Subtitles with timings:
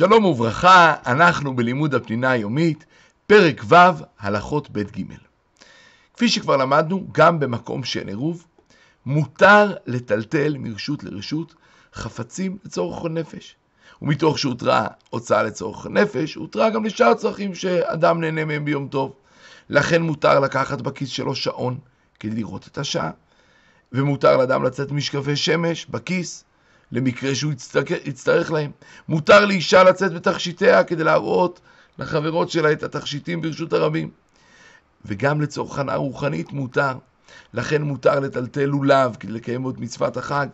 [0.00, 2.84] שלום וברכה, אנחנו בלימוד הפנינה היומית,
[3.26, 3.74] פרק ו',
[4.20, 5.02] הלכות ב' ג'.
[6.14, 8.46] כפי שכבר למדנו, גם במקום שאין עירוב,
[9.06, 11.54] מותר לטלטל מרשות לרשות
[11.94, 13.56] חפצים לצורך נפש.
[14.02, 19.12] ומתוך שהותרה הוצאה לצורך נפש, הותרה גם לשאר צרכים שאדם נהנה מהם ביום טוב.
[19.70, 21.78] לכן מותר לקחת בכיס שלו שעון
[22.20, 23.10] כדי לראות את השעה,
[23.92, 26.44] ומותר לאדם לצאת משקפי שמש בכיס
[26.92, 28.70] למקרה שהוא יצטרך, יצטרך להם.
[29.08, 31.60] מותר לאישה לצאת בתכשיטיה כדי להראות
[31.98, 34.10] לחברות שלה את התכשיטים ברשות הרבים.
[35.04, 36.92] וגם לצורך הנאה רוחנית מותר.
[37.54, 40.46] לכן מותר לטלטל לולב כדי לקיים את מצוות החג.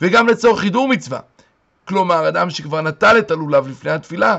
[0.00, 1.20] וגם לצורך הידור מצווה.
[1.84, 4.38] כלומר, אדם שכבר נטל את הלולב לפני התפילה,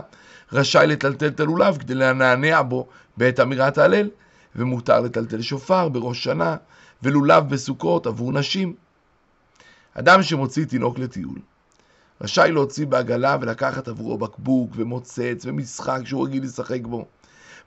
[0.54, 2.88] רשאי לטלטל את הלולב כדי לנענע בו
[3.18, 4.10] בעת אמירת ההלל,
[4.56, 6.56] ומותר לטלטל שופר בראש שנה,
[7.04, 8.74] ולולב בסוכות עבור נשים.
[10.00, 11.40] אדם שמוציא תינוק לטיול,
[12.22, 17.06] רשאי להוציא בעגלה ולקחת עבורו בקבוק ומוצץ ומשחק שהוא רגיל לשחק בו.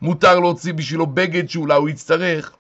[0.03, 2.53] מותר להוציא בשבילו בגד שאולי הוא יצטרך,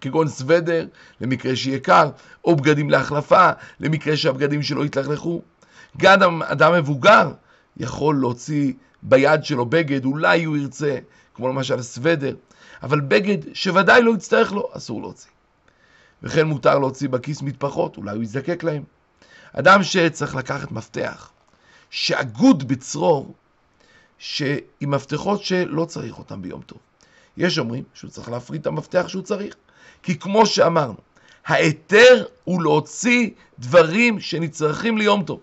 [0.00, 0.86] כגון סוודר,
[1.20, 2.10] למקרה שיהיה קר,
[2.44, 3.50] או בגדים להחלפה,
[3.80, 5.42] למקרה שהבגדים שלו יתלכלכו.
[5.96, 7.32] גם אדם מבוגר
[7.76, 8.72] יכול להוציא
[9.02, 10.98] ביד שלו בגד, אולי הוא ירצה,
[11.34, 12.34] כמו למשל סוודר,
[12.82, 15.30] אבל בגד שוודאי לא יצטרך לו, אסור להוציא.
[16.22, 18.82] וכן מותר להוציא בכיס מטפחות, אולי הוא יזדקק להם.
[19.52, 21.30] אדם שצריך לקחת מפתח,
[21.90, 23.34] שאגוד בצרור,
[24.80, 26.78] עם מפתחות שלא צריך אותם ביום טוב.
[27.36, 29.54] יש אומרים שהוא צריך להפריד את המפתח שהוא צריך,
[30.02, 30.96] כי כמו שאמרנו,
[31.46, 35.40] ההיתר הוא להוציא דברים שנצרכים ליום טוב.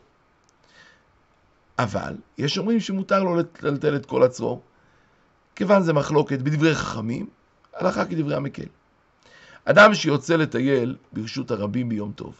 [1.79, 4.61] אבל יש אומרים שמותר לו לטלטל את כל הצרור,
[5.55, 7.27] כיוון זה מחלוקת בדברי חכמים,
[7.73, 8.65] הלכה כדברי המקל.
[9.69, 12.35] אדם שיוצא לטייל ברשות הרבים ביום טוב,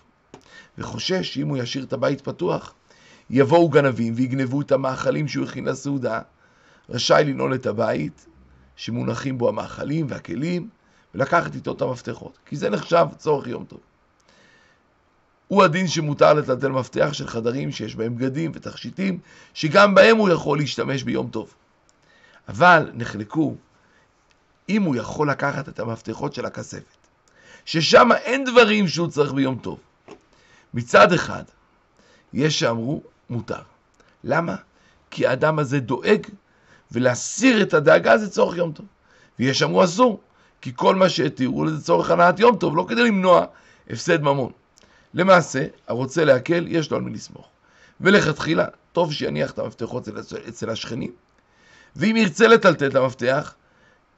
[0.78, 2.74] וחושש שאם הוא ישאיר את הבית פתוח,
[3.30, 6.22] יבואו גנבים ויגנבו את המאכלים שהוא הכין לסעודה,
[6.90, 8.26] רשאי לנעול את הבית
[8.76, 10.70] שמונחים בו המאכלים והכלים,
[11.16, 13.80] ולקחת איתו את המפתחות, כי זה נחשב צורך יום טוב.
[15.48, 19.20] הוא הדין שמותר לטלטל מפתח של חדרים שיש בהם בגדים ותכשיטים,
[19.54, 21.54] שגם בהם הוא יכול להשתמש ביום טוב.
[22.48, 23.56] אבל נחלקו
[24.70, 26.97] אם הוא יכול לקחת את המפתחות של הכספת.
[27.68, 29.80] ששם אין דברים שהוא צריך ביום טוב.
[30.74, 31.44] מצד אחד,
[32.34, 33.62] יש שאמרו מותר.
[34.24, 34.56] למה?
[35.12, 36.28] כי האדם הזה דואג,
[36.92, 38.86] ולהסיר את הדאגה זה צורך יום טוב.
[39.40, 40.20] ויש שאמרו אסור,
[40.62, 43.46] כי כל מה שהתירו לזה צורך הנעת יום טוב, לא כדי למנוע
[43.90, 44.52] הפסד ממון.
[45.14, 47.48] למעשה, הרוצה להקל, יש לו על מי לסמוך.
[48.02, 50.08] ולכתחילה, טוב שיניח את המפתחות
[50.50, 51.12] אצל השכנים.
[51.96, 53.56] ואם ירצה לטלטל את המפתח,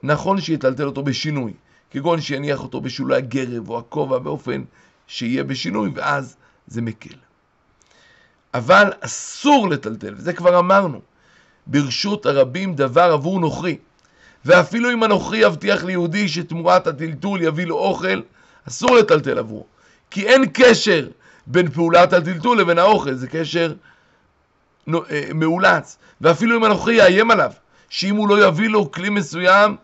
[0.04, 1.54] נכון שיטלטל אותו בשינוי.
[1.92, 4.64] כגון שיניח אותו בשולי הגרב או הכובע באופן
[5.08, 6.36] שיהיה בשינוי, ואז
[6.68, 7.16] זה מקל.
[8.54, 11.02] אבל אסור לטלטל, וזה כבר אמרנו,
[11.68, 13.78] ברשות הרבים דבר עבור נוכרי.
[14.46, 18.22] ואפילו אם הנוכרי יבטיח ליהודי שתמורת הטלטול יביא לו אוכל,
[18.68, 19.66] אסור לטלטל עבורו.
[20.12, 21.08] כי אין קשר
[21.48, 23.74] בין פעולת הטלטול לבין האוכל, זה קשר
[24.94, 25.98] אה, מאולץ.
[26.22, 27.52] ואפילו אם הנוכרי יאיים עליו,
[27.90, 29.76] שאם הוא לא יביא לו כלי מסוים,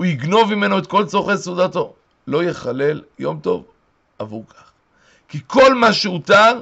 [0.00, 1.94] הוא יגנוב ממנו את כל צורכי סעודתו.
[2.26, 3.64] לא יחלל יום טוב
[4.18, 4.70] עבור כך.
[5.28, 6.60] כי כל מה שהותר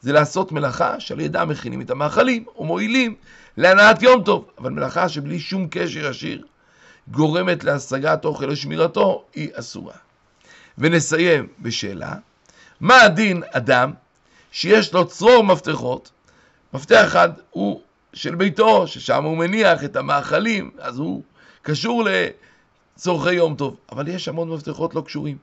[0.00, 3.14] זה לעשות מלאכה שעל ידה מכינים את המאכלים או מועילים
[3.56, 6.44] להנאת יום טוב, אבל מלאכה שבלי שום קשר ישיר
[7.08, 9.94] גורמת להשגת אוכל לשמירתו, היא אסורה.
[10.78, 12.14] ונסיים בשאלה,
[12.80, 13.92] מה הדין אדם
[14.52, 16.10] שיש לו צרור מפתחות,
[16.72, 17.80] מפתח אחד הוא
[18.12, 21.22] של ביתו, ששם הוא מניח את המאכלים, אז הוא
[21.62, 22.08] קשור ל...
[23.00, 25.36] צורכי יום טוב, אבל יש המון מפתחות לא קשורים.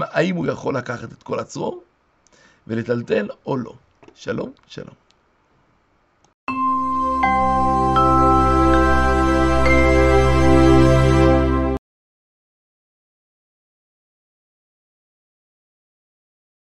[0.00, 1.82] האם הוא יכול לקחת את כל הצרור
[2.66, 3.72] ולטלטל או לא?
[4.14, 5.07] שלום, שלום.